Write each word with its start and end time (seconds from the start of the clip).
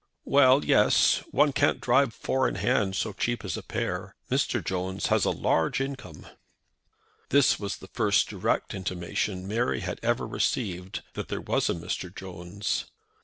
"Well, 0.25 0.65
yes. 0.65 1.21
One 1.29 1.53
can't 1.53 1.79
drive 1.79 2.11
four 2.11 2.47
in 2.49 2.55
hand 2.55 2.95
so 2.95 3.13
cheap 3.13 3.45
as 3.45 3.55
a 3.55 3.61
pair. 3.61 4.15
Mr. 4.31 4.65
Jones 4.65 5.05
has 5.13 5.25
a 5.25 5.29
large 5.29 5.79
income." 5.79 6.25
This 7.29 7.59
was 7.59 7.77
the 7.77 7.87
first 7.89 8.27
direct 8.27 8.73
intimation 8.73 9.47
Mary 9.47 9.81
had 9.81 9.99
ever 10.01 10.25
received 10.25 11.03
that 11.13 11.27
there 11.27 11.39
was 11.39 11.69
a 11.69 11.75
Mr. 11.75 12.09
Jones. 12.15 12.85